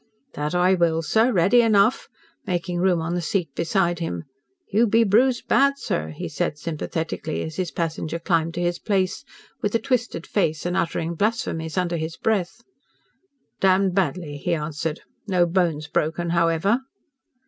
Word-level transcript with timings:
"That 0.33 0.55
I 0.55 0.73
will, 0.73 1.03
sir, 1.03 1.31
ready 1.31 1.61
enough," 1.61 2.09
making 2.47 2.79
room 2.79 3.03
on 3.03 3.13
the 3.13 3.21
seat 3.21 3.49
beside 3.53 3.99
him. 3.99 4.23
"You 4.71 4.87
be 4.87 5.03
bruised 5.03 5.47
bad, 5.47 5.77
sir," 5.77 6.09
he 6.09 6.27
said 6.27 6.57
sympathetically, 6.57 7.43
as 7.43 7.57
his 7.57 7.69
passenger 7.69 8.17
climbed 8.17 8.55
to 8.55 8.61
his 8.61 8.79
place, 8.79 9.23
with 9.61 9.75
a 9.75 9.79
twisted 9.79 10.25
face 10.25 10.65
and 10.65 10.75
uttering 10.75 11.13
blasphemies 11.13 11.77
under 11.77 11.97
his 11.97 12.17
breath. 12.17 12.63
"Damned 13.59 13.93
badly," 13.93 14.37
he 14.37 14.55
answered. 14.55 15.01
"No 15.27 15.45
bones 15.45 15.87
broken, 15.87 16.31
however." 16.31 16.79